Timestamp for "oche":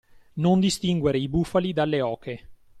2.01-2.49